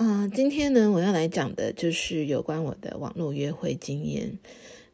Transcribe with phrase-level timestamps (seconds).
[0.00, 4.38] 啊，今天呢，我要来讲的就是有关我的网络约会经验，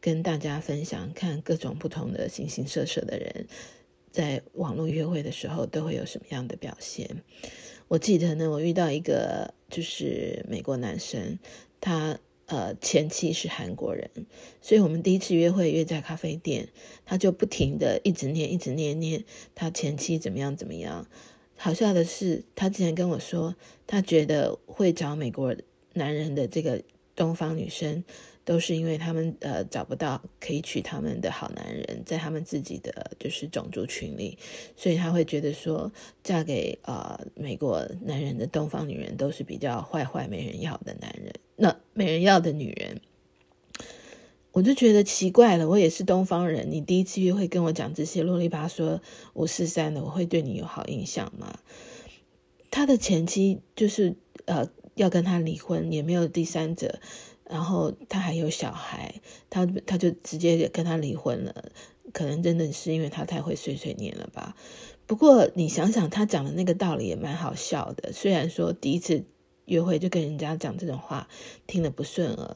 [0.00, 3.48] 跟大家分享，看各种不同的形形色色的人
[4.12, 7.10] 在网络约会的时候都会有什么样的表现。
[7.88, 11.36] 我记得呢，我遇到一个就是美国男生，
[11.80, 12.16] 他
[12.46, 14.08] 呃前妻是韩国人，
[14.60, 16.68] 所以我们第一次约会约在咖啡店，
[17.04, 19.24] 他就不停的一直念，一直念念
[19.56, 21.08] 他前妻怎么样怎么样。
[21.56, 23.54] 好笑的是，他之前跟我说，
[23.86, 25.54] 他觉得会找美国
[25.94, 26.82] 男人的这个
[27.14, 28.02] 东方女生，
[28.44, 34.36] 都是因为他们呃找不到可以娶他们的好男人，在他们自己的就是种族群里，
[34.76, 35.92] 所以他会觉得说，
[36.24, 43.00] 嫁给呃美国男人的东方女人都是比较坏坏没人要的男人，那没人要的女人。
[44.52, 49.00] 我就觉得奇怪了，我也是东方人，你第一次约会跟我讲这些啰里吧嗦
[49.32, 51.58] 五四三的，我会对你有好印象吗？
[52.70, 57.00] 他的前妻就是呃要跟他离婚，也没有第三者，
[57.48, 59.14] 然后他还有小孩，
[59.48, 61.72] 他他就直接跟他离婚了，
[62.12, 64.54] 可能真的是因为他太会碎碎念了吧。
[65.06, 69.24] 不过你想想，他讲的那个道理也蛮好笑的，虽然说第一次
[69.64, 71.26] 约会就跟人家讲这种话，
[71.66, 72.54] 听得不顺耳。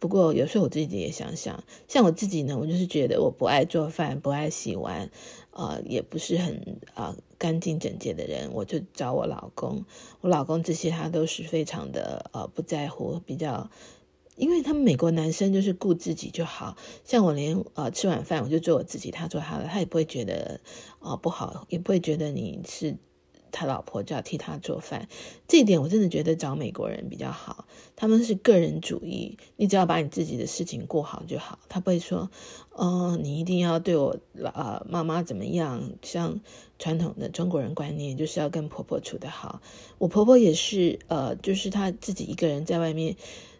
[0.00, 5.08] 不过有时候我自己也想想，像我自己呢，我就是觉得我不爱做饭，不爱洗碗，
[5.52, 9.84] 呃，也不是很啊干净整洁的人，我就找我老公。
[10.22, 13.70] 我老公这些他都是非常的呃不在乎，比较，
[14.36, 20.58] 因为他们美国男生就是顾自己就好，像我连呃吃晚饭我就做我自己，他做他的，他也不会觉得
[21.00, 22.96] 啊不好，也不会觉得你是。
[23.52, 25.08] 他老婆就要替他做饭，
[25.46, 27.66] 这一点我真的觉得找美国人比较好。
[27.96, 31.58] 他们是个人主义，你只要把你自己的事情过好就好。
[31.68, 32.30] 他不会说，
[32.70, 34.16] 哦，你一定要对我
[34.54, 35.82] 呃妈妈怎么样？
[36.02, 36.40] 像
[36.78, 39.60] 传统的中国人观念，就是要跟婆婆处得好。
[39.98, 43.14] 我婆婆也是，呃，就是她自己一个人在外面，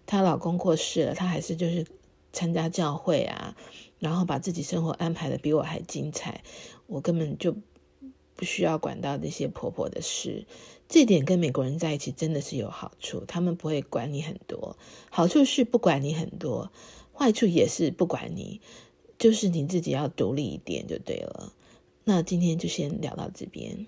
[0.07, 1.85] 她老公过世了，她还是就是
[2.33, 3.55] 参加教会啊，
[3.99, 6.43] 然后把自己生活安排的比我还精彩。
[6.87, 7.55] 我根本就。
[8.41, 10.47] 不需要管到那些婆婆的事，
[10.89, 13.23] 这点跟美国人在一起真的是有好处。
[13.29, 14.79] 他们不会管你很多，
[15.11, 16.73] 好处是不管你很多，
[17.13, 18.63] 坏处也是不管你，
[19.19, 21.53] 就是你自己要独立一点就对了。
[22.05, 23.87] 那今天就先聊到这边。